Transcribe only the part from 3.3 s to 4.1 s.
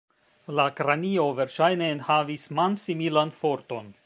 forton.